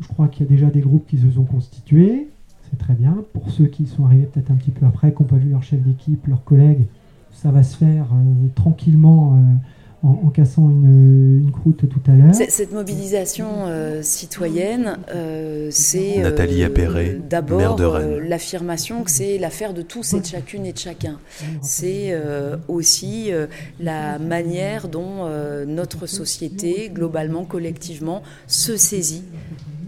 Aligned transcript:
je 0.00 0.08
crois 0.08 0.28
qu'il 0.28 0.46
y 0.46 0.48
a 0.48 0.50
déjà 0.50 0.66
des 0.66 0.80
groupes 0.80 1.06
qui 1.08 1.18
se 1.18 1.30
sont 1.30 1.44
constitués. 1.44 2.28
C'est 2.70 2.78
très 2.78 2.94
bien. 2.94 3.16
Pour 3.32 3.50
ceux 3.50 3.66
qui 3.66 3.86
sont 3.86 4.04
arrivés 4.04 4.28
peut-être 4.32 4.50
un 4.50 4.56
petit 4.56 4.70
peu 4.70 4.84
après, 4.86 5.12
qui 5.12 5.22
n'ont 5.22 5.28
pas 5.28 5.36
vu 5.36 5.50
leur 5.50 5.62
chef 5.62 5.80
d'équipe, 5.80 6.26
leurs 6.26 6.44
collègues, 6.44 6.86
ça 7.32 7.50
va 7.50 7.62
se 7.62 7.76
faire 7.76 8.04
euh, 8.12 8.46
tranquillement 8.54 9.34
euh, 9.34 10.06
en, 10.06 10.26
en 10.26 10.28
cassant 10.28 10.68
une, 10.70 11.40
une 11.44 11.50
croûte 11.50 11.88
tout 11.88 12.10
à 12.10 12.14
l'heure. 12.14 12.34
Cette 12.34 12.72
mobilisation 12.72 13.46
euh, 13.66 14.02
citoyenne, 14.02 14.98
euh, 15.14 15.68
c'est 15.72 16.18
Nathalie 16.20 16.62
Appéré, 16.62 17.12
maire 17.14 17.22
d'abord 17.30 17.76
de 17.76 17.84
Rennes. 17.84 18.08
euh, 18.10 18.28
l'affirmation 18.28 19.02
que 19.02 19.10
c'est 19.10 19.38
l'affaire 19.38 19.72
de 19.74 19.82
tous 19.82 20.12
et 20.14 20.20
de 20.20 20.26
chacune 20.26 20.66
et 20.66 20.72
de 20.72 20.78
chacun. 20.78 21.18
C'est 21.62 22.08
euh, 22.12 22.56
aussi 22.68 23.32
euh, 23.32 23.46
la 23.80 24.18
manière 24.18 24.88
dont 24.88 25.24
euh, 25.24 25.64
notre 25.64 26.06
société, 26.06 26.90
globalement, 26.92 27.44
collectivement, 27.44 28.22
se 28.46 28.76
saisit 28.76 29.22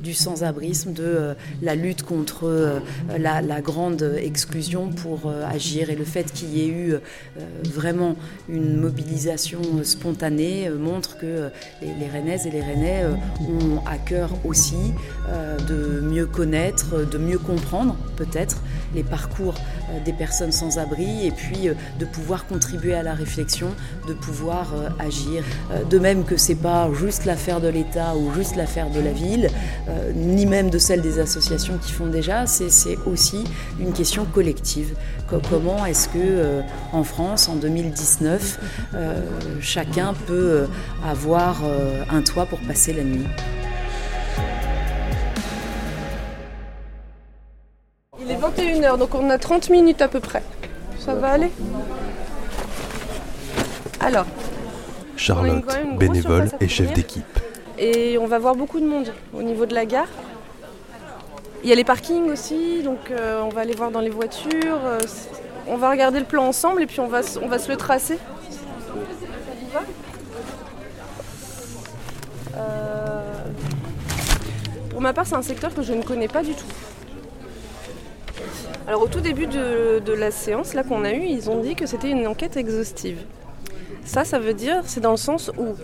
du 0.02 0.14
sans-abrisme, 0.14 0.92
de 0.92 1.04
euh, 1.04 1.34
la 1.62 1.74
lutte 1.74 2.02
contre 2.02 2.44
euh, 2.44 2.80
la, 3.18 3.60
grande 3.60 4.14
exclusion 4.16 4.88
pour 4.88 5.26
euh, 5.26 5.44
agir 5.46 5.90
et 5.90 5.96
le 5.96 6.04
fait 6.04 6.32
qu'il 6.32 6.56
y 6.56 6.62
ait 6.62 6.68
eu 6.68 6.94
vraiment 7.64 8.16
une 8.48 8.76
mobilisation 8.76 9.60
spontanée 9.82 10.70
montre 10.70 11.18
que 11.18 11.50
les, 11.82 11.94
les 11.94 12.08
Rennaises 12.08 12.46
et 12.46 12.50
les 12.50 12.62
Rennais 12.62 13.04
ont 13.40 13.84
à 13.86 13.98
cœur 13.98 14.30
aussi 14.44 14.94
de 15.68 16.00
mieux 16.00 16.26
connaître, 16.26 17.04
de 17.04 17.18
mieux 17.18 17.38
comprendre 17.38 17.96
peut-être 18.16 18.62
les 18.94 19.02
parcours 19.02 19.54
euh, 19.90 19.98
des 20.04 20.12
personnes 20.12 20.52
sans 20.52 20.78
abri 20.78 21.26
et 21.26 21.30
puis 21.30 21.68
euh, 21.68 21.74
de 21.98 22.04
pouvoir 22.04 22.46
contribuer 22.46 22.94
à 22.94 23.02
la 23.02 23.14
réflexion, 23.14 23.68
de 24.08 24.12
pouvoir 24.12 24.72
euh, 24.74 24.88
agir. 24.98 25.42
De 25.88 25.98
même 25.98 26.24
que 26.24 26.36
c'est 26.36 26.54
pas 26.54 26.88
juste 26.92 27.24
l'affaire 27.24 27.60
de 27.60 27.68
l'État 27.68 28.14
ou 28.16 28.32
juste 28.34 28.56
l'affaire 28.56 28.90
de 28.90 29.00
la 29.00 29.12
ville, 29.12 29.48
ni 30.14 30.46
même 30.46 30.70
de 30.70 30.78
celle 30.78 31.00
des 31.02 31.18
associations 31.18 31.78
qui 31.78 31.92
font 31.92 32.06
déjà, 32.06 32.46
c'est 32.46 32.96
aussi 33.06 33.44
une 33.78 33.92
question 33.92 34.24
collective. 34.24 34.94
Co- 35.28 35.40
comment 35.48 35.84
est-ce 35.86 36.08
que 36.08 36.60
en 36.92 37.04
France, 37.04 37.48
en 37.48 37.56
2019, 37.56 38.60
euh, 38.94 39.20
chacun 39.60 40.14
peut 40.26 40.66
avoir 41.06 41.62
un 42.10 42.22
toit 42.22 42.46
pour 42.46 42.58
passer 42.60 42.92
la 42.92 43.04
nuit? 43.04 43.26
Il 48.80 48.84
est 48.84 48.88
21h, 48.88 48.98
donc 48.98 49.14
on 49.14 49.28
a 49.30 49.36
30 49.38 49.68
minutes 49.70 50.00
à 50.00 50.08
peu 50.08 50.20
près. 50.20 50.42
Ça 50.98 51.14
va 51.14 51.28
aller? 51.32 51.50
Alors, 54.00 54.24
Charlotte, 55.16 55.64
bénévole 55.98 56.48
et 56.60 56.68
chef 56.68 56.92
d'équipe. 56.94 57.24
et 57.78 58.16
on 58.18 58.26
va 58.26 58.38
voir 58.38 58.54
beaucoup 58.54 58.80
de 58.80 58.86
monde 58.86 59.12
au 59.34 59.42
niveau 59.42 59.66
de 59.66 59.74
la 59.74 59.84
gare. 59.84 60.08
Il 61.62 61.68
y 61.68 61.72
a 61.72 61.76
les 61.76 61.84
parkings 61.84 62.30
aussi, 62.30 62.82
donc 62.82 63.10
euh, 63.10 63.42
on 63.42 63.50
va 63.50 63.60
aller 63.60 63.74
voir 63.74 63.90
dans 63.90 64.00
les 64.00 64.08
voitures. 64.08 64.80
euh, 64.86 64.98
on 65.68 65.76
va 65.76 65.90
regarder 65.90 66.18
le 66.18 66.24
plan 66.24 66.46
ensemble 66.46 66.82
et 66.82 66.86
puis 66.86 67.00
on 67.00 67.06
va, 67.06 67.20
on 67.42 67.48
va 67.48 67.58
se 67.58 67.68
le 67.68 67.76
tracer. 67.76 68.16
Ça 68.16 68.92
vous 69.60 69.72
va 69.74 69.80
Euh, 72.56 73.44
Pour 74.88 75.00
ma 75.02 75.12
part, 75.12 75.26
c'est 75.26 75.34
un 75.34 75.42
secteur 75.42 75.74
que 75.74 75.82
je 75.82 75.92
ne 75.92 76.02
connais 76.02 76.28
pas 76.28 76.42
du 76.42 76.54
tout. 76.54 76.64
Alors 78.90 79.02
au 79.02 79.06
tout 79.06 79.20
début 79.20 79.46
de, 79.46 80.12
la 80.12 80.32
séance 80.32 80.74
là 80.74 80.82
qu'on 80.82 81.04
a 81.04 81.12
eue, 81.12 81.22
ils 81.24 81.48
ont 81.48 81.60
dit 81.60 81.76
que 81.76 81.86
c'était 81.86 82.10
une 82.10 82.26
enquête 82.26 82.56
exhaustive. 82.56 83.18
Ça, 84.04 84.24
ça 84.24 84.40
veut 84.40 84.52
dire, 84.52 84.82
c'est 84.84 84.98
dans 84.98 85.12
le 85.12 85.16
sens 85.16 85.52
où 85.58 85.76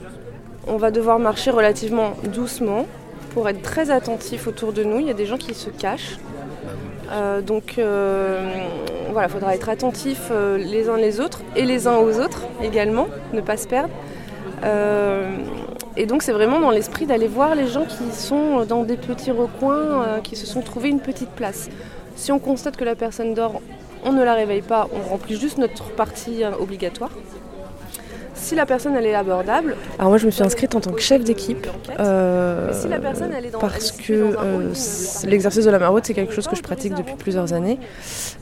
on 0.66 0.76
va 0.76 0.90
devoir 0.90 1.20
marcher 1.20 1.52
relativement 1.52 2.14
doucement 2.34 2.84
pour 3.30 3.48
être 3.48 3.62
très 3.62 3.92
attentif 3.92 4.48
autour 4.48 4.72
de 4.72 4.82
nous. 4.82 4.98
Il 4.98 5.06
y 5.06 5.10
a 5.10 5.14
des 5.14 5.24
gens 5.24 5.36
qui 5.36 5.54
se 5.54 5.70
cachent. 5.70 6.18
Euh, 7.12 7.42
donc 7.42 7.76
euh, 7.78 8.40
voilà, 9.12 9.28
il 9.28 9.30
faudra 9.30 9.54
être 9.54 9.68
attentif 9.68 10.22
euh, 10.32 10.58
les 10.58 10.88
uns 10.88 10.96
les 10.96 11.20
autres 11.20 11.42
et 11.54 11.62
les 11.62 11.86
uns 11.86 11.98
aux 11.98 12.18
autres 12.18 12.42
également, 12.60 13.06
ne 13.32 13.40
pas 13.40 13.56
se 13.56 13.68
perdre. 13.68 13.94
Et 15.96 16.06
donc 16.06 16.24
c'est 16.24 16.32
vraiment 16.32 16.58
dans 16.58 16.72
l'esprit 16.72 17.06
d'aller 17.06 17.28
voir 17.28 17.54
les 17.54 17.68
gens 17.68 17.84
qui 17.84 18.10
sont 18.12 18.64
dans 18.64 18.82
des 18.82 18.96
petits 18.96 19.30
recoins, 19.30 20.20
qui 20.24 20.34
se 20.34 20.44
sont 20.44 20.60
trouvés 20.60 20.88
une 20.88 20.98
petite 20.98 21.30
place. 21.30 21.70
Si 22.16 22.32
on 22.32 22.38
constate 22.38 22.76
que 22.76 22.84
la 22.84 22.96
personne 22.96 23.34
dort, 23.34 23.60
on 24.02 24.12
ne 24.12 24.24
la 24.24 24.34
réveille 24.34 24.62
pas, 24.62 24.88
on 24.92 25.08
remplit 25.08 25.38
juste 25.38 25.58
notre 25.58 25.90
partie 25.90 26.42
euh, 26.42 26.52
obligatoire. 26.58 27.10
Si 28.46 28.54
la 28.54 28.64
personne 28.64 28.94
elle 28.94 29.06
est 29.06 29.14
abordable. 29.16 29.74
Alors 29.98 30.10
moi 30.10 30.18
je 30.18 30.26
me 30.26 30.30
suis 30.30 30.44
inscrite 30.44 30.76
en 30.76 30.80
tant 30.80 30.92
que 30.92 31.00
chef 31.00 31.24
d'équipe 31.24 31.66
euh, 31.98 32.70
parce 33.58 33.90
que 33.90 34.12
euh, 34.12 34.72
l'exercice 35.26 35.64
de 35.64 35.70
la 35.70 35.80
maraude 35.80 36.04
c'est 36.06 36.14
quelque 36.14 36.32
chose 36.32 36.46
que 36.46 36.54
je 36.54 36.62
pratique 36.62 36.94
depuis 36.94 37.16
plusieurs 37.16 37.54
années 37.54 37.80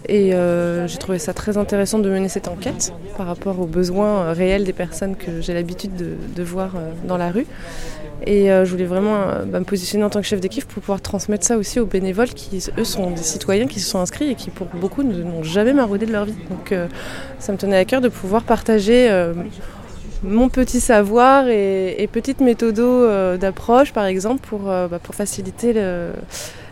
et 0.07 0.35
euh, 0.35 0.87
j'ai 0.87 0.99
trouvé 0.99 1.19
ça 1.19 1.33
très 1.33 1.57
intéressant 1.57 2.01
de 2.01 2.11
mener 2.11 2.29
cette 2.29 2.49
enquête 2.49 2.93
par 3.17 3.27
rapport 3.27 3.59
aux 3.59 3.67
besoins 3.67 4.35
réels 4.35 4.65
des 4.65 4.75
personnes 4.75 5.17
que 5.17 5.41
j'ai 5.41 5.55
l'habitude 5.55 5.97
de, 5.97 6.17
de 6.37 6.43
voir 6.43 6.73
dans 7.09 7.17
la 7.17 7.31
rue. 7.31 7.47
Et 8.27 8.49
je 8.49 8.71
voulais 8.71 8.85
vraiment 8.85 9.21
bah, 9.47 9.59
me 9.59 9.65
positionner 9.65 10.05
en 10.05 10.11
tant 10.11 10.21
que 10.21 10.27
chef 10.27 10.41
d'équipe 10.41 10.65
pour 10.65 10.83
pouvoir 10.83 11.01
transmettre 11.01 11.45
ça 11.45 11.57
aussi 11.59 11.81
aux 11.81 11.87
bénévoles 11.87 12.29
qui, 12.29 12.65
eux, 12.79 12.85
sont 12.85 13.11
des 13.11 13.23
citoyens 13.23 13.67
qui 13.67 13.81
se 13.81 13.91
sont 13.91 13.99
inscrits 13.99 14.31
et 14.31 14.35
qui, 14.35 14.51
pour 14.51 14.67
beaucoup, 14.67 15.03
n'ont 15.03 15.43
jamais 15.43 15.73
maraudé 15.73 16.07
de 16.07 16.13
leur 16.13 16.25
vie. 16.25 16.35
Donc 16.49 16.75
ça 17.39 17.53
me 17.53 17.59
tenait 17.59 17.77
à 17.77 17.85
cœur 17.85 18.01
de 18.01 18.09
pouvoir 18.09 18.45
partager 18.45 19.11
mon 20.25 20.49
petit 20.49 20.81
savoir 20.81 21.47
et, 21.49 22.03
et 22.03 22.07
petite 22.07 22.41
méthode 22.41 22.79
euh, 22.81 23.37
d'approche, 23.37 23.93
par 23.93 24.07
exemple, 24.07 24.41
pour, 24.47 24.71
euh, 24.71 24.89
bah, 24.89 24.99
pour 25.03 25.15
faciliter 25.15 25.73
le- 25.73 26.13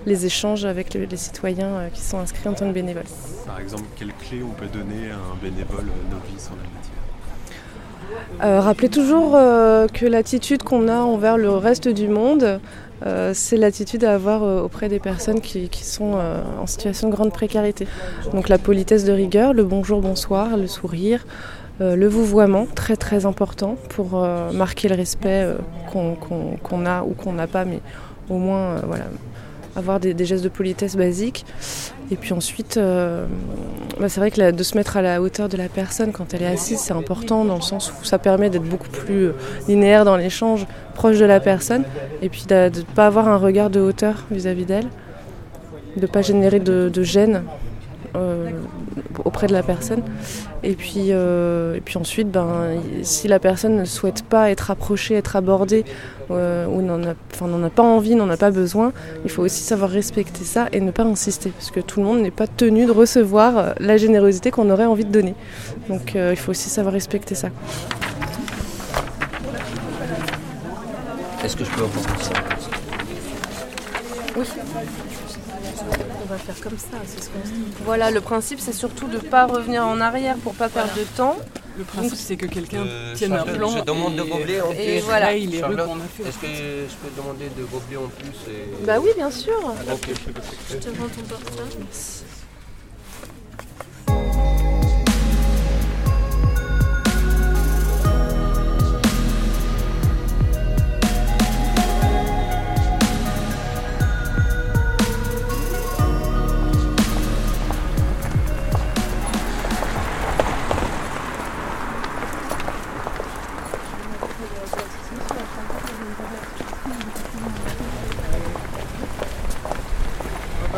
les 0.06 0.26
échanges 0.26 0.64
avec 0.64 0.94
le- 0.94 1.04
les 1.04 1.16
citoyens 1.16 1.68
euh, 1.68 1.88
qui 1.92 2.00
sont 2.00 2.18
inscrits 2.18 2.48
en 2.48 2.54
tant 2.54 2.66
que 2.68 2.72
bénévoles. 2.74 3.04
Par 3.46 3.60
exemple, 3.60 3.84
quelle 3.96 4.12
clé 4.14 4.42
on 4.42 4.52
peut 4.54 4.66
donner 4.66 5.10
à 5.10 5.16
un 5.16 5.36
bénévole 5.42 5.86
novice 6.10 6.48
en 6.50 6.56
la 6.56 6.62
matière 6.62 8.42
Euh, 8.42 8.60
rappelez 8.60 8.88
toujours 8.88 9.34
euh, 9.36 9.86
que 9.88 10.04
l'attitude 10.06 10.62
qu'on 10.62 10.88
a 10.88 10.96
envers 10.96 11.36
le 11.38 11.50
reste 11.50 11.88
du 11.88 12.08
monde, 12.08 12.60
euh, 13.06 13.32
c'est 13.34 13.56
l'attitude 13.56 14.04
à 14.04 14.14
avoir 14.14 14.42
auprès 14.64 14.88
des 14.88 14.98
personnes 14.98 15.41
qui, 15.41 15.68
qui 15.68 15.84
sont 15.84 16.14
en 16.60 16.66
situation 16.66 17.08
de 17.08 17.14
grande 17.14 17.32
précarité. 17.32 17.86
Donc 18.32 18.48
la 18.48 18.58
politesse 18.58 19.04
de 19.04 19.12
rigueur, 19.12 19.52
le 19.54 19.64
bonjour, 19.64 20.00
bonsoir, 20.00 20.56
le 20.56 20.66
sourire, 20.66 21.24
le 21.81 22.06
vouvoiement, 22.06 22.66
très 22.75 22.97
très 22.97 23.27
important 23.27 23.77
pour 23.88 24.10
euh, 24.15 24.53
marquer 24.53 24.88
le 24.88 24.94
respect 24.94 25.44
euh, 25.44 25.56
qu'on 25.91 26.87
a 26.87 27.03
ou 27.03 27.15
qu'on 27.15 27.33
n'a 27.33 27.47
pas, 27.47 27.65
mais 27.65 27.81
au 28.31 28.38
moins 28.38 28.77
euh, 28.77 28.81
voilà, 28.87 29.05
avoir 29.77 30.00
des, 30.00 30.25
gestes 30.25 30.44
de 30.44 30.49
politesse 30.49 30.97
basiques. 30.97 31.44
Et 32.10 32.16
puis 32.16 32.33
ensuite, 32.33 32.77
euh, 32.77 33.27
bah, 33.99 34.09
c'est 34.09 34.21
vrai 34.21 34.31
que 34.31 34.50
de 34.50 34.62
se 34.62 34.77
mettre 34.77 34.97
à 34.97 35.03
la 35.03 35.22
hauteur 35.22 35.49
de 35.49 35.56
la 35.56 35.69
personne 35.69 36.12
quand 36.12 36.34
elle 36.34 36.43
est 36.43 36.47
assise, 36.47 36.78
c'est 36.78 36.93
important 36.93 37.44
dans 37.44 37.56
le 37.56 37.62
sens 37.62 37.93
où 38.00 38.04
ça 38.04 38.19
permet 38.19 38.50
d'être 38.50 38.65
beaucoup 38.65 38.91
plus 38.91 39.27
euh, 39.27 39.34
linéaire 39.69 40.04
dans 40.04 40.16
l'échange, 40.16 40.66
proche 40.94 41.19
de 41.19 41.25
la 41.25 41.41
personne, 41.41 41.84
et 42.21 42.28
puis 42.28 42.44
de 42.47 42.54
ne 42.54 42.83
pas 42.94 43.06
avoir 43.06 43.28
un 43.28 43.39
regard 43.39 43.71
de 43.71 43.81
hauteur 43.81 44.25
vis-à-vis 44.31 44.66
d'elle, 44.66 44.89
de 45.97 46.03
ne 46.03 46.06
pas 46.06 46.22
générer 46.22 46.60
de 46.60 47.03
gêne 47.03 47.43
euh, 48.14 48.50
auprès 49.24 49.46
de 49.46 49.52
la 49.52 49.62
personne. 49.62 50.02
Et 50.62 50.74
puis, 50.74 51.08
euh, 51.10 51.76
et 51.76 51.80
puis 51.80 51.96
ensuite, 51.96 52.30
ben, 52.30 52.78
si 53.02 53.26
la 53.26 53.38
personne 53.38 53.76
ne 53.76 53.84
souhaite 53.84 54.22
pas 54.22 54.50
être 54.50 54.70
approchée, 54.70 55.14
être 55.14 55.36
abordée, 55.36 55.84
euh, 56.30 56.66
ou 56.66 56.82
n'en 56.82 57.02
a, 57.02 57.70
pas 57.70 57.82
envie, 57.82 58.14
n'en 58.14 58.28
a 58.30 58.36
pas 58.36 58.50
besoin, 58.50 58.92
il 59.24 59.30
faut 59.30 59.42
aussi 59.42 59.62
savoir 59.62 59.90
respecter 59.90 60.44
ça 60.44 60.68
et 60.72 60.80
ne 60.80 60.90
pas 60.90 61.04
insister, 61.04 61.50
parce 61.50 61.70
que 61.70 61.80
tout 61.80 62.00
le 62.00 62.06
monde 62.06 62.20
n'est 62.20 62.30
pas 62.30 62.46
tenu 62.46 62.86
de 62.86 62.92
recevoir 62.92 63.74
la 63.78 63.96
générosité 63.96 64.50
qu'on 64.50 64.70
aurait 64.70 64.86
envie 64.86 65.04
de 65.04 65.12
donner. 65.12 65.34
Donc 65.88 66.14
il 66.14 66.36
faut 66.36 66.50
aussi 66.50 66.68
savoir 66.68 66.92
respecter 66.92 67.34
ça. 67.34 67.48
Est-ce 71.44 71.56
que 71.56 71.64
je 71.64 71.70
peux 71.70 71.82
avoir 71.82 72.22
ça 72.22 72.32
Oui. 74.36 74.46
On 76.22 76.27
va 76.27 76.39
faire 76.39 76.60
comme 76.63 76.78
ça, 76.78 76.98
c'est 77.07 77.22
ce 77.24 77.28
qu'on 77.30 77.42
se 77.45 77.51
dit. 77.53 77.65
Voilà, 77.84 78.10
le 78.10 78.21
principe 78.21 78.60
c'est 78.60 78.72
surtout 78.72 79.07
de 79.09 79.15
ne 79.15 79.19
pas 79.22 79.47
revenir 79.47 79.84
en 79.86 80.01
arrière 80.01 80.36
pour 80.36 80.54
pas 80.54 80.69
perdre 80.69 80.95
de 80.95 81.04
temps. 81.16 81.36
Le 81.78 81.84
principe, 81.84 82.19
c'est 82.19 82.36
que 82.36 82.45
quelqu'un 82.45 82.84
Euh, 82.86 83.15
tienne 83.15 83.33
un 83.33 83.45
plan. 83.45 83.71
Je 83.74 83.83
demande 83.83 84.15
de 84.16 84.22
et- 84.22 84.28
gobelet 84.28 84.60
en 84.60 84.72
et 84.72 84.74
plus. 84.98 85.01
voilà. 85.07 85.28
Rues 85.30 85.59
Charlotte, 85.59 85.86
qu'on 85.89 85.97
a 85.97 86.04
fait. 86.04 86.22
Est-ce 86.28 86.36
que 86.39 86.47
je 86.47 86.95
peux 86.97 87.10
demander 87.16 87.47
de 87.57 87.65
gobelet 87.65 87.97
en 87.97 88.09
plus 88.09 88.53
et... 88.53 88.84
Bah 88.84 88.98
oui, 89.01 89.09
bien 89.16 89.30
sûr. 89.30 89.54
Je 90.71 90.77
te 90.77 90.89
rends 90.91 91.09
ton 91.09 91.22
portable. 91.22 91.71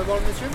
Voir 0.06 0.18
le 0.18 0.26
monsieur 0.28 0.46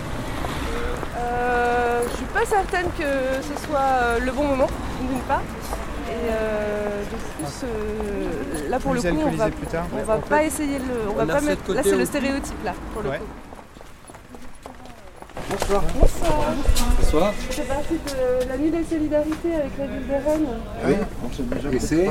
Euh, 1.18 2.02
je 2.10 2.16
suis 2.18 2.26
pas 2.26 2.46
certaine 2.46 2.86
que 2.98 3.04
ce 3.42 3.66
soit 3.66 3.80
euh, 3.80 4.20
le 4.20 4.32
bon 4.32 4.44
moment, 4.44 4.68
d'une 5.02 5.20
part. 5.22 5.42
Et 5.42 6.12
euh, 6.32 7.02
de 7.04 7.46
plus, 7.46 7.64
euh, 7.66 8.70
là 8.70 8.80
pour 8.80 8.94
le 8.94 9.00
Vous 9.02 9.10
coup, 9.16 9.22
on 9.28 9.32
va, 9.32 9.50
plus 9.50 9.68
tard. 9.68 9.86
on 9.94 10.04
va 10.04 10.18
pas 10.18 10.44
essayer 10.44 10.80
le. 10.80 11.10
On, 11.10 11.14
va 11.14 11.24
On 11.26 11.30
a 11.30 11.34
pas 11.34 11.42
mettre. 11.42 11.74
Là, 11.74 11.82
c'est 11.84 11.92
le 11.96 12.04
au- 12.04 12.06
stéréotype 12.06 12.64
là, 12.64 12.74
pour 12.94 13.04
le 13.04 13.10
Ouais. 13.10 13.18
coup. 13.18 13.24
Bonsoir. 15.52 15.84
Bonsoir. 16.00 16.54
Bonsoir. 17.00 17.34
Je 17.50 17.56
fais 17.56 17.62
partie 17.64 17.94
de 17.96 18.48
la 18.50 18.58
nuit 18.58 18.70
de 18.70 18.78
la 18.78 18.84
solidarité 18.84 19.56
avec 19.56 19.72
la 19.80 19.88
ville 19.88 20.08
de 20.08 20.14
Rennes. 20.14 20.48
Oui, 20.86 20.94
on 21.26 21.36
s'est 21.36 21.44
déjà 21.44 21.80
c'est 21.80 22.08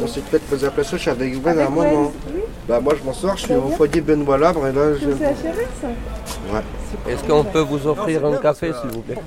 On 0.00 0.06
s'est 0.06 0.20
peut-être 0.22 0.46
posé 0.46 0.66
ça, 0.66 0.82
je 0.92 0.96
suis 0.96 1.10
avec 1.10 1.40
Ben 1.40 1.58
à 1.58 1.66
un 1.66 1.70
moment. 1.70 2.12
Oui, 2.34 2.35
Bah 2.68 2.80
moi 2.80 2.94
je 2.98 3.04
m'en 3.04 3.12
sors, 3.12 3.36
je 3.36 3.44
suis 3.44 3.54
au 3.54 3.68
foyer 3.70 4.00
Benoît 4.00 4.36
Labre 4.38 4.66
et 4.66 4.72
là 4.72 4.94
je... 5.00 5.08
Ouais. 5.08 6.62
Est-ce 7.08 7.22
qu'on 7.24 7.44
peut 7.44 7.60
vous 7.60 7.86
offrir 7.86 8.24
un 8.26 8.36
café, 8.38 8.72
s'il 8.80 8.90
vous 8.90 9.02
plaît 9.02 9.18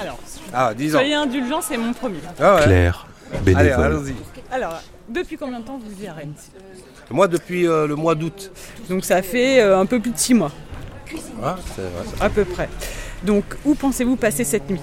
Alors, 0.00 0.18
Ah, 0.52 0.74
10 0.74 0.94
ans. 0.94 0.98
soyez 0.98 1.14
indulgents, 1.14 1.60
c'est 1.62 1.76
mon 1.78 1.92
premier. 1.94 2.18
Ah 2.40 2.56
ouais. 2.56 2.62
Claire, 2.62 3.06
Allez, 3.32 3.42
bénévole. 3.54 3.84
allons-y. 3.84 4.14
Alors, 4.52 4.80
depuis 5.08 5.36
combien 5.36 5.60
de 5.60 5.64
temps 5.64 5.78
vous 5.82 5.88
vivez 5.90 6.08
à 6.08 6.12
Rennes 6.14 6.34
Moi, 7.10 7.26
depuis 7.28 7.66
euh, 7.66 7.86
le 7.86 7.96
mois 7.96 8.14
d'août. 8.14 8.50
Donc 8.90 9.04
ça 9.04 9.22
fait 9.22 9.60
euh, 9.60 9.78
un 9.78 9.86
peu 9.86 9.98
plus 10.00 10.10
de 10.12 10.18
6 10.18 10.34
mois, 10.34 10.52
Ah, 11.42 11.56
c'est 11.74 11.80
vrai, 11.82 11.90
ça. 12.18 12.24
à 12.24 12.28
peu 12.28 12.44
près. 12.44 12.68
Donc 13.22 13.44
où 13.64 13.74
pensez-vous 13.74 14.16
passer 14.16 14.44
cette 14.44 14.68
nuit 14.68 14.80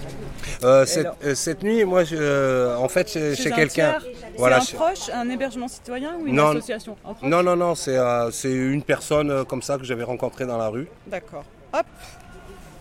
Euh, 0.63 0.85
cette, 0.85 1.07
euh, 1.23 1.35
cette 1.35 1.63
nuit, 1.63 1.83
moi, 1.85 2.03
je, 2.03 2.15
euh, 2.19 2.75
en 2.77 2.88
fait, 2.88 3.09
chez, 3.09 3.35
chez 3.35 3.51
un 3.51 3.55
quelqu'un. 3.55 3.97
Voilà, 4.38 4.57
un 4.57 4.75
proche, 4.75 5.09
un 5.13 5.29
hébergement 5.29 5.67
citoyen 5.67 6.15
ou 6.19 6.27
une 6.27 6.35
Non. 6.35 6.49
association 6.49 6.95
Un 7.23 7.27
Non, 7.27 7.43
non, 7.43 7.55
non, 7.55 7.75
c'est 7.75 8.51
une 8.51 8.83
personne 8.83 9.45
comme 9.45 9.61
ça 9.61 9.77
que 9.77 9.83
j'avais 9.83 10.03
rencontrée 10.03 10.45
dans 10.45 10.57
la 10.57 10.67
rue. 10.67 10.88
D'accord. 11.07 11.43
Hop. 11.73 11.85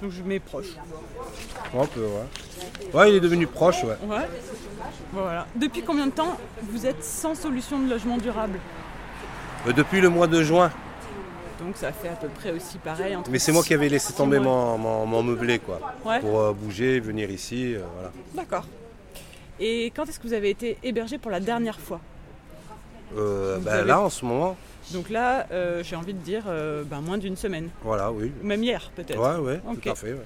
Donc 0.02 0.12
je 0.12 0.22
mets 0.22 0.40
proche. 0.40 0.68
Un 1.78 1.84
peu, 1.86 2.00
ouais. 2.00 2.94
Ouais, 2.94 3.10
il 3.10 3.16
est 3.16 3.20
devenu 3.20 3.46
proche, 3.46 3.84
ouais. 3.84 3.96
Ouais. 4.08 4.26
Voilà. 5.12 5.46
Depuis 5.56 5.82
combien 5.82 6.06
de 6.06 6.12
temps 6.12 6.38
vous 6.62 6.86
êtes 6.86 7.04
sans 7.04 7.34
solution 7.34 7.78
de 7.78 7.90
logement 7.90 8.16
durable? 8.16 8.58
Depuis 9.76 10.00
le 10.00 10.08
mois 10.08 10.26
de 10.26 10.42
juin. 10.42 10.70
Donc 11.60 11.76
ça 11.76 11.92
fait 11.92 12.08
à 12.08 12.12
peu 12.16 12.28
près 12.28 12.52
aussi 12.52 12.78
pareil. 12.78 13.14
entre 13.16 13.30
Mais 13.30 13.38
c'est 13.38 13.52
moi 13.52 13.62
qui 13.62 13.74
avais 13.74 13.88
laissé 13.88 14.12
tomber 14.14 14.38
mon, 14.38 14.78
mon, 14.78 15.04
mon 15.06 15.22
meublé, 15.22 15.58
quoi. 15.58 15.78
Ouais. 16.04 16.20
Pour 16.20 16.40
euh, 16.40 16.52
bouger, 16.52 17.00
venir 17.00 17.30
ici, 17.30 17.74
euh, 17.74 17.82
voilà. 17.94 18.10
D'accord. 18.34 18.64
Et 19.58 19.92
quand 19.94 20.08
est-ce 20.08 20.18
que 20.18 20.26
vous 20.26 20.32
avez 20.32 20.50
été 20.50 20.78
hébergé 20.82 21.18
pour 21.18 21.30
la 21.30 21.38
dernière 21.40 21.78
fois? 21.78 22.00
Euh, 23.16 23.58
ben, 23.58 23.72
avez- 23.72 23.88
Là, 23.88 24.00
en 24.00 24.08
ce 24.08 24.24
moment, 24.24 24.56
Donc 24.92 25.10
là, 25.10 25.46
j'ai 25.82 25.96
envie 25.96 26.14
de 26.14 26.18
dire 26.18 26.44
ben, 26.46 27.00
moins 27.02 27.18
d'une 27.18 27.36
semaine. 27.36 27.68
voilà, 27.82 28.10
oui. 28.10 28.32
Ou 28.42 28.46
même 28.46 28.62
hier 28.64 28.90
peut-être. 28.96 29.20
Ouais, 29.20 29.36
ouais, 29.44 29.60
tout 29.82 29.88
à 29.90 29.94
fait. 29.94 30.12
ouais. 30.14 30.24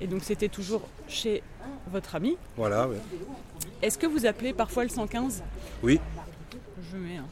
Et 0.00 0.06
donc 0.06 0.22
c'était 0.22 0.48
toujours 0.48 0.82
chez 1.08 1.42
votre 1.90 2.14
ami. 2.14 2.36
Voilà, 2.56 2.86
ouais. 2.88 2.96
Est-ce 3.82 3.96
que 3.98 4.06
vous 4.06 4.24
appelez 4.26 4.52
parfois 4.52 4.84
le 4.84 4.88
115 4.90 5.42
Oui. 5.82 6.00
Je 6.92 6.96
mets 6.96 7.16
un. 7.16 7.26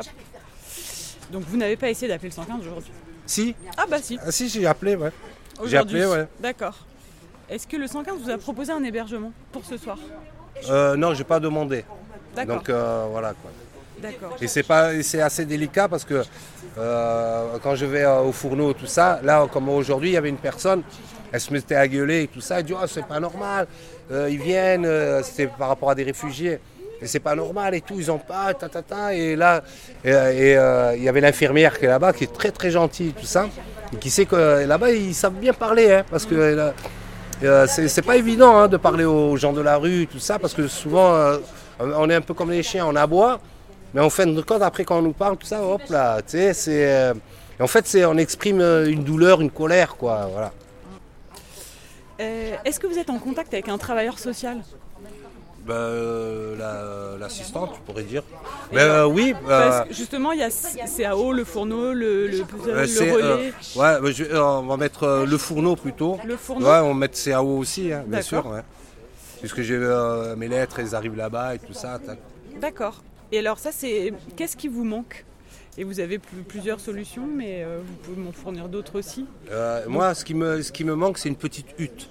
Hop. 0.00 0.06
Donc 1.32 1.44
vous 1.44 1.56
n'avez 1.56 1.76
pas 1.76 1.88
essayé 1.88 2.08
d'appeler 2.08 2.28
le 2.28 2.34
115 2.34 2.60
aujourd'hui 2.60 2.92
Si, 3.26 3.54
Ah 3.78 3.86
bah 3.90 3.96
si. 4.02 4.18
ah, 4.24 4.30
si, 4.30 4.48
j'ai 4.50 4.66
appelé, 4.66 4.94
ouais. 4.94 5.10
J'ai 5.56 5.62
Aujourd'hui. 5.78 6.02
appelé, 6.02 6.16
ouais. 6.20 6.28
D'accord. 6.40 6.76
Est-ce 7.48 7.66
que 7.66 7.76
le 7.76 7.86
115 7.86 8.20
vous 8.22 8.30
a 8.30 8.38
proposé 8.38 8.70
un 8.72 8.84
hébergement 8.84 9.32
pour 9.50 9.64
ce 9.64 9.76
soir? 9.78 9.98
Euh, 10.68 10.94
non, 10.96 11.14
j'ai 11.14 11.24
pas 11.24 11.40
demandé. 11.40 11.84
D'accord. 12.36 12.56
Donc 12.56 12.68
euh, 12.68 13.06
voilà 13.10 13.30
quoi. 13.30 13.50
D'accord. 13.98 14.36
Et 14.40 14.46
c'est 14.48 14.62
pas, 14.62 15.02
c'est 15.02 15.20
assez 15.20 15.44
délicat 15.46 15.88
parce 15.88 16.04
que 16.04 16.22
euh, 16.78 17.58
quand 17.62 17.74
je 17.76 17.86
vais 17.86 18.02
euh, 18.04 18.20
au 18.20 18.32
fourneau 18.32 18.72
tout 18.72 18.86
ça, 18.86 19.20
là 19.22 19.46
comme 19.52 19.68
aujourd'hui 19.68 20.10
il 20.10 20.14
y 20.14 20.16
avait 20.16 20.28
une 20.28 20.36
personne, 20.38 20.82
elle 21.30 21.40
se 21.40 21.52
mettait 21.52 21.74
à 21.76 21.86
gueuler 21.88 22.22
et 22.24 22.28
tout 22.28 22.40
ça, 22.40 22.58
elle 22.60 22.66
dit 22.66 22.74
oh, 22.74 22.86
c'est 22.86 23.06
pas 23.06 23.20
normal, 23.20 23.66
ils 24.10 24.38
viennent, 24.40 24.86
c'était 25.22 25.46
par 25.46 25.68
rapport 25.68 25.90
à 25.90 25.94
des 25.94 26.02
réfugiés. 26.04 26.58
Et 27.02 27.06
c'est 27.06 27.20
pas 27.20 27.34
normal 27.34 27.74
et 27.74 27.80
tout, 27.80 27.94
ils 27.98 28.10
ont 28.10 28.18
pas, 28.18 28.54
ta 28.54 28.68
ta 28.68 28.82
ta. 28.82 29.14
Et 29.14 29.34
là, 29.36 29.62
et, 30.04 30.10
et, 30.10 30.56
euh, 30.56 30.94
il 30.96 31.02
y 31.02 31.08
avait 31.08 31.20
l'infirmière 31.20 31.78
qui 31.78 31.84
est 31.86 31.88
là-bas, 31.88 32.12
qui 32.12 32.24
est 32.24 32.32
très 32.32 32.50
très 32.52 32.70
gentille, 32.70 33.12
tout 33.12 33.26
ça. 33.26 33.48
Et 33.92 33.96
qui 33.96 34.08
sait 34.10 34.24
que 34.26 34.64
là-bas, 34.64 34.90
ils 34.92 35.14
savent 35.14 35.34
bien 35.34 35.52
parler, 35.52 35.92
hein, 35.92 36.04
parce 36.10 36.24
que 36.24 36.34
euh, 36.34 36.70
euh, 37.42 37.66
c'est 37.66 38.02
pas 38.02 38.16
évident 38.16 38.56
hein, 38.56 38.68
de 38.68 38.76
parler 38.76 39.04
aux 39.04 39.36
gens 39.36 39.52
de 39.52 39.60
la 39.60 39.76
rue, 39.76 40.06
tout 40.06 40.20
ça, 40.20 40.38
parce 40.38 40.54
que 40.54 40.68
souvent, 40.68 41.12
euh, 41.14 41.38
on 41.80 42.08
est 42.08 42.14
un 42.14 42.20
peu 42.20 42.34
comme 42.34 42.50
les 42.50 42.62
chiens, 42.62 42.86
on 42.86 42.94
aboie. 42.94 43.40
Mais 43.94 44.00
en 44.00 44.08
fin 44.08 44.26
de 44.26 44.40
compte, 44.40 44.62
après, 44.62 44.84
quand 44.84 44.98
on 44.98 45.02
nous 45.02 45.12
parle, 45.12 45.36
tout 45.36 45.46
ça, 45.46 45.62
hop 45.62 45.82
là, 45.90 46.22
tu 46.22 46.38
sais, 46.38 46.54
c'est. 46.54 46.86
euh, 46.90 47.14
en 47.60 47.66
fait, 47.66 47.84
on 48.06 48.16
exprime 48.16 48.60
euh, 48.60 48.86
une 48.86 49.04
douleur, 49.04 49.40
une 49.40 49.50
colère, 49.50 49.96
quoi, 49.96 50.28
voilà. 50.32 50.52
Euh, 52.20 52.54
Est-ce 52.64 52.80
que 52.80 52.86
vous 52.86 52.98
êtes 52.98 53.10
en 53.10 53.18
contact 53.18 53.52
avec 53.52 53.68
un 53.68 53.76
travailleur 53.76 54.18
social? 54.18 54.58
Ben, 55.66 55.74
euh, 55.74 56.56
la- 56.58 57.18
l'assistante, 57.18 57.74
tu 57.74 57.80
pourrais 57.82 58.02
dire. 58.02 58.24
Euh, 58.74 59.04
oui, 59.06 59.32
Parce 59.46 59.88
que 59.88 59.94
justement, 59.94 60.32
il 60.32 60.40
y 60.40 60.42
a 60.42 60.50
CAO, 60.50 61.32
le 61.32 61.44
fourneau, 61.44 61.92
le, 61.92 62.26
le, 62.26 62.40
euh, 62.40 62.86
le 62.86 63.12
relais, 63.12 63.52
euh, 63.76 64.00
ouais, 64.00 64.12
je- 64.12 64.24
euh, 64.24 64.42
on 64.44 64.62
va 64.66 64.76
mettre 64.76 65.24
le 65.28 65.38
fourneau 65.38 65.76
plutôt. 65.76 66.18
le 66.26 66.36
fourneau. 66.36 66.66
Ouais, 66.66 66.78
on 66.78 66.88
va 66.88 66.94
mettre 66.94 67.16
CAO 67.16 67.58
aussi, 67.58 67.92
hein, 67.92 68.02
bien 68.06 68.18
D'accord. 68.18 68.42
sûr. 68.42 68.46
Ouais. 68.46 68.62
Puisque 69.38 69.60
j'ai 69.62 69.78
mes 70.36 70.48
lettres, 70.48 70.80
elles 70.80 70.94
arrivent 70.96 71.16
là-bas 71.16 71.54
et 71.54 71.58
tout 71.60 71.72
ça. 71.74 72.00
D'accord. 72.60 73.02
Et 73.30 73.38
alors 73.38 73.58
ça, 73.58 73.70
c'est 73.72 74.12
qu'est-ce 74.36 74.56
qui 74.56 74.68
vous 74.68 74.84
manque? 74.84 75.24
Et 75.78 75.84
vous 75.84 76.00
avez 76.00 76.18
plus- 76.18 76.42
plusieurs 76.42 76.80
solutions, 76.80 77.26
mais 77.26 77.64
vous 77.64 77.94
pouvez 78.02 78.16
m'en 78.20 78.32
fournir 78.32 78.68
d'autres 78.68 78.98
aussi? 78.98 79.26
Moi, 79.86 80.12
ce 80.14 80.24
qui, 80.24 80.34
me, 80.34 80.60
ce 80.60 80.72
qui 80.72 80.82
me 80.84 80.96
manque, 80.96 81.18
c'est 81.18 81.28
une 81.28 81.36
petite 81.36 81.66
hutte. 81.78 82.08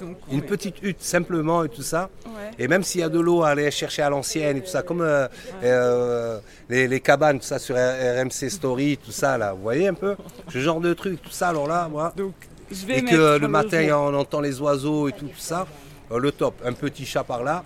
Donc, 0.00 0.16
Une 0.32 0.42
petite 0.42 0.82
hutte, 0.82 1.02
simplement, 1.02 1.62
et 1.64 1.68
tout 1.68 1.82
ça. 1.82 2.08
Ouais. 2.26 2.50
Et 2.58 2.68
même 2.68 2.82
s'il 2.82 3.00
y 3.02 3.04
a 3.04 3.08
de 3.08 3.20
l'eau 3.20 3.42
à 3.42 3.50
aller 3.50 3.70
chercher 3.70 4.02
à 4.02 4.10
l'ancienne 4.10 4.56
et 4.56 4.60
tout 4.62 4.68
ça, 4.70 4.82
comme 4.82 5.02
euh, 5.02 5.28
euh, 5.62 6.38
les, 6.68 6.88
les 6.88 7.00
cabanes, 7.00 7.38
tout 7.38 7.44
ça 7.46 7.58
sur 7.58 7.76
RMC 7.76 8.48
Story, 8.50 8.96
tout 8.98 9.12
ça, 9.12 9.36
là, 9.38 9.52
vous 9.52 9.62
voyez 9.62 9.88
un 9.88 9.94
peu 9.94 10.16
Ce 10.48 10.58
genre 10.58 10.80
de 10.80 10.94
truc, 10.94 11.20
tout 11.22 11.30
ça, 11.30 11.48
alors 11.50 11.66
là, 11.66 11.88
moi. 11.88 12.12
Donc, 12.16 12.34
je 12.70 12.86
vais 12.86 12.98
Et 12.98 13.04
que 13.04 13.38
le 13.38 13.48
matin, 13.48 13.86
on 13.98 14.14
entend 14.14 14.40
les 14.40 14.60
oiseaux 14.60 15.08
et 15.08 15.12
tout, 15.12 15.26
tout 15.26 15.38
ça. 15.38 15.66
euh, 16.12 16.18
le 16.18 16.32
top, 16.32 16.54
un 16.64 16.72
petit 16.72 17.04
chat 17.04 17.24
par 17.24 17.42
là. 17.42 17.64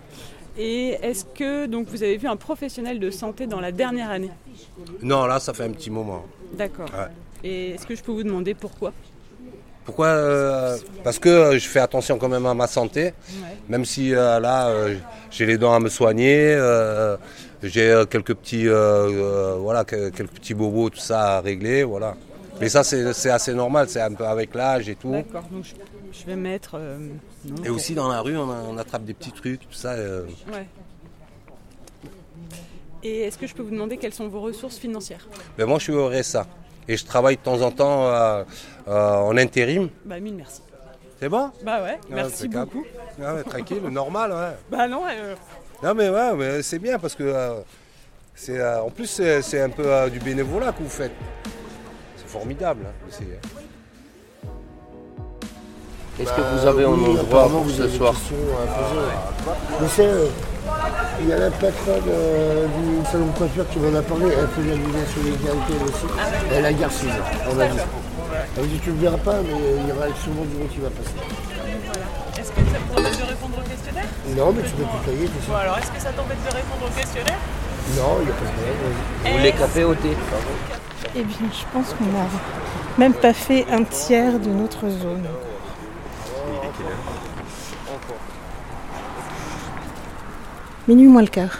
Et 0.56 0.90
est-ce 1.02 1.24
que 1.24 1.66
donc 1.66 1.88
vous 1.88 2.02
avez 2.04 2.16
vu 2.16 2.28
un 2.28 2.36
professionnel 2.36 3.00
de 3.00 3.10
santé 3.10 3.46
dans 3.48 3.60
la 3.60 3.72
dernière 3.72 4.10
année? 4.10 4.30
Non, 5.02 5.26
là, 5.26 5.40
ça 5.40 5.52
fait 5.52 5.64
un 5.64 5.72
petit 5.72 5.90
moment. 5.90 6.24
D'accord. 6.52 6.86
Ouais. 6.92 7.08
Et 7.42 7.70
est-ce 7.70 7.86
que 7.86 7.94
je 7.96 8.02
peux 8.02 8.12
vous 8.12 8.22
demander 8.22 8.54
pourquoi? 8.54 8.92
Pourquoi 9.84 10.06
euh, 10.06 10.78
Parce 11.02 11.18
que 11.18 11.28
euh, 11.28 11.58
je 11.58 11.68
fais 11.68 11.80
attention 11.80 12.18
quand 12.18 12.28
même 12.28 12.46
à 12.46 12.54
ma 12.54 12.66
santé. 12.66 13.12
Même 13.68 13.84
si 13.84 14.14
euh, 14.14 14.40
là, 14.40 14.68
euh, 14.68 14.96
j'ai 15.30 15.46
les 15.46 15.58
dents 15.58 15.74
à 15.74 15.80
me 15.80 15.88
soigner, 15.88 16.56
j'ai 17.62 18.04
quelques 18.10 18.34
petits, 18.34 18.66
voilà, 18.66 19.84
que- 19.84 20.10
quelques 20.10 20.32
petits 20.32 20.54
bobos, 20.54 20.90
tout 20.90 20.98
ça 20.98 21.36
à 21.36 21.40
régler, 21.40 21.82
voilà. 21.82 22.14
Mais 22.60 22.68
ça, 22.68 22.84
c'est 22.84 23.30
assez 23.30 23.52
normal, 23.52 23.88
c'est 23.88 24.00
un 24.00 24.12
peu 24.12 24.26
avec 24.26 24.54
l'âge 24.54 24.88
et 24.88 24.94
tout. 24.94 25.10
D'accord. 25.10 25.42
Donc 25.50 25.64
je, 25.64 25.74
je 26.18 26.26
vais 26.26 26.36
mettre. 26.36 26.78
non, 27.44 27.64
Et 27.64 27.68
aussi 27.68 27.94
dans 27.94 28.08
la 28.08 28.20
rue, 28.20 28.36
on, 28.36 28.78
attrape 28.78 29.04
des 29.04 29.14
petits 29.14 29.32
trucs, 29.32 29.60
tout 29.60 29.72
ça. 29.72 29.94
Ouais. 29.96 30.66
Et 33.02 33.22
est-ce 33.22 33.36
que 33.36 33.46
je 33.46 33.54
peux 33.54 33.62
vous 33.62 33.70
demander 33.70 33.98
quelles 33.98 34.14
sont 34.14 34.28
vos 34.28 34.40
ressources 34.40 34.78
financières? 34.78 35.28
Mais 35.58 35.66
moi, 35.66 35.78
je 35.78 35.84
suis 35.84 35.92
au 35.92 36.08
RSA 36.08 36.46
et 36.88 36.96
je 36.96 37.04
travaille 37.04 37.36
de 37.36 37.42
temps 37.42 37.60
en 37.62 37.70
temps 37.70 38.06
euh, 38.08 38.44
euh, 38.88 39.14
en 39.16 39.36
intérim. 39.36 39.88
Bah 40.04 40.20
mille 40.20 40.34
merci. 40.34 40.60
C'est 41.20 41.28
bon? 41.28 41.50
Bah 41.64 41.82
ouais, 41.82 41.98
merci 42.10 42.44
impeccable. 42.44 42.70
beaucoup. 42.72 42.84
Ah 43.24 43.34
ouais, 43.34 43.42
Tranquille, 43.44 43.82
normal, 43.90 44.32
ouais. 44.32 44.56
Bah 44.70 44.88
non, 44.88 45.02
euh, 45.10 45.34
Non 45.82 45.94
mais 45.94 46.08
ouais, 46.10 46.34
mais 46.36 46.62
c'est 46.62 46.78
bien 46.78 46.98
parce 46.98 47.14
que 47.14 47.22
euh, 47.24 47.54
c'est 48.34 48.58
euh, 48.58 48.82
en 48.82 48.90
plus 48.90 49.06
c'est 49.42 49.60
un 49.62 49.70
peu 49.70 49.86
euh, 49.86 50.08
du 50.10 50.18
bénévolat 50.18 50.72
que 50.72 50.82
vous 50.82 50.88
faites. 50.88 51.12
C'est 52.16 52.28
formidable. 52.28 52.86
hein, 52.86 52.92
c'est- 53.10 53.38
Est-ce 56.22 56.32
que 56.32 56.40
vous 56.40 56.66
avez 56.66 56.84
un 56.84 56.88
endroit 56.88 57.48
pour 57.48 57.68
ce 57.70 57.88
soir 57.88 58.14
euh, 59.98 60.28
il 61.20 61.28
y 61.28 61.32
a 61.32 61.38
la 61.38 61.50
patronne 61.50 62.02
euh, 62.08 62.66
du 62.66 63.06
salon 63.10 63.26
de 63.26 63.38
coiffure 63.38 63.68
qui 63.70 63.78
m'en 63.78 63.96
a 63.98 64.02
parlé, 64.02 64.26
elle 64.26 64.48
fait 64.48 64.62
de 64.62 64.68
la 64.68 64.74
l'égalité 64.74 65.72
elle 65.72 65.84
aussi. 65.84 66.06
Elle 66.52 66.66
a 66.66 66.72
Garcise, 66.72 67.08
on 67.50 67.58
a 67.58 67.66
dit. 67.66 67.78
Elle 68.56 68.62
me 68.62 68.68
dit 68.68 68.78
tu 68.80 68.90
ne 68.90 68.94
le 68.96 69.00
verras 69.00 69.18
pas, 69.18 69.36
mais 69.42 69.58
il 69.80 69.88
y 69.88 69.92
aura 69.92 70.06
sûrement 70.22 70.44
du 70.44 70.56
monde 70.56 70.68
qui 70.70 70.78
va 70.78 70.90
passer. 70.90 71.14
est-ce 72.38 72.50
que 72.50 72.60
ça 72.60 72.78
te 72.78 72.94
t'embête 72.94 73.18
de 73.18 73.26
répondre 73.26 73.58
au 73.58 73.68
questionnaire 73.68 74.08
Non, 74.36 74.52
mais 74.52 74.62
tu 74.62 74.70
peux 74.70 74.84
tutoyer, 74.84 75.26
sais. 75.26 75.32
Bon 75.48 75.54
alors, 75.54 75.78
est-ce 75.78 75.90
que 75.90 76.00
ça 76.00 76.10
t'embête 76.12 76.42
de 76.44 76.54
répondre 76.54 76.84
au 76.86 76.98
questionnaire 76.98 77.38
Non, 77.96 78.16
il 78.20 78.26
n'y 78.26 78.30
a 78.30 78.34
pas 78.34 78.44
de 78.44 78.50
problème. 78.50 78.76
Vous 79.24 79.38
voulez 79.38 79.52
café 79.52 79.84
au 79.84 79.94
thé 79.94 80.16
Eh 81.16 81.22
bien, 81.22 81.48
je 81.52 81.64
pense 81.72 81.94
qu'on 81.94 82.04
n'a 82.04 82.26
même 82.98 83.14
pas 83.14 83.32
fait 83.32 83.66
un 83.70 83.84
tiers 83.84 84.38
de 84.38 84.50
notre 84.50 84.88
zone. 84.88 85.26
Minuit 90.86 91.06
moins 91.06 91.22
le 91.22 91.28
quart. 91.28 91.58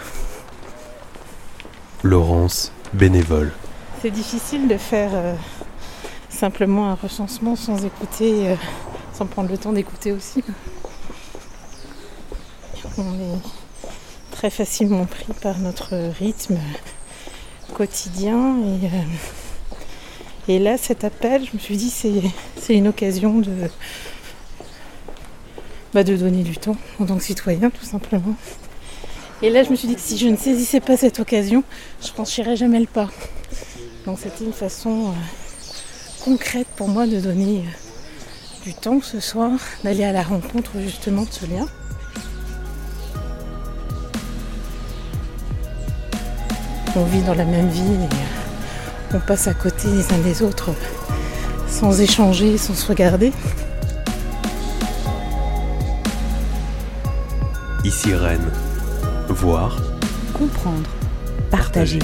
Laurence, 2.03 2.71
bénévole. 2.93 3.51
C'est 3.99 4.11
difficile 4.11 4.67
de 4.67 4.77
faire 4.77 5.09
euh, 5.15 5.33
simplement 6.29 6.91
un 6.91 6.93
recensement 6.93 7.55
sans 7.55 7.83
écouter, 7.83 8.49
euh, 8.49 8.55
sans 9.13 9.25
prendre 9.25 9.49
le 9.49 9.57
temps 9.57 9.73
d'écouter 9.73 10.11
aussi. 10.11 10.43
On 12.99 13.13
est 13.15 13.39
très 14.31 14.51
facilement 14.51 15.05
pris 15.05 15.33
par 15.41 15.57
notre 15.57 15.95
rythme 16.19 16.59
quotidien 17.73 18.57
et, 18.59 18.85
euh, 18.85 18.89
et 20.47 20.59
là 20.59 20.77
cet 20.77 21.03
appel 21.03 21.45
je 21.45 21.53
me 21.53 21.59
suis 21.59 21.75
dit 21.75 21.89
c'est, 21.89 22.21
c'est 22.57 22.75
une 22.75 22.87
occasion 22.87 23.39
de, 23.39 23.51
bah, 25.93 26.03
de 26.03 26.15
donner 26.15 26.43
du 26.43 26.57
temps 26.57 26.77
en 26.99 27.05
tant 27.05 27.17
que 27.17 27.23
citoyen 27.23 27.69
tout 27.69 27.85
simplement. 27.85 28.35
Et 29.41 29.49
là 29.49 29.63
je 29.63 29.69
me 29.69 29.75
suis 29.75 29.87
dit 29.87 29.95
que 29.95 30.01
si 30.01 30.17
je 30.17 30.27
ne 30.27 30.37
saisissais 30.37 30.79
pas 30.79 30.97
cette 30.97 31.19
occasion, 31.19 31.63
je 32.01 32.07
franchirais 32.07 32.55
jamais 32.55 32.79
le 32.79 32.87
pas. 32.87 33.09
Donc 34.05 34.19
c'était 34.21 34.45
une 34.45 34.53
façon 34.53 35.09
euh, 35.09 36.23
concrète 36.23 36.67
pour 36.75 36.87
moi 36.87 37.05
de 37.05 37.19
donner 37.19 37.59
euh, 37.59 38.63
du 38.63 38.73
temps 38.73 39.01
ce 39.01 39.19
soir, 39.19 39.51
d'aller 39.83 40.03
à 40.03 40.11
la 40.11 40.23
rencontre 40.23 40.71
justement 40.79 41.23
de 41.23 41.31
ce 41.31 41.45
lien. 41.45 41.67
On 46.95 47.03
vit 47.03 47.21
dans 47.23 47.33
la 47.33 47.45
même 47.45 47.67
ville 47.67 48.01
et 48.01 48.05
euh, 48.05 49.17
on 49.17 49.19
passe 49.19 49.47
à 49.47 49.53
côté 49.53 49.89
les 49.89 50.13
uns 50.13 50.19
des 50.19 50.41
autres 50.41 50.71
sans 51.67 51.99
échanger, 51.99 52.57
sans 52.57 52.73
se 52.73 52.87
regarder. 52.87 53.33
Ici 57.83 58.13
Rennes. 58.13 58.64
Voir. 59.35 59.75
Comprendre. 60.33 60.89
Partager. 61.51 61.99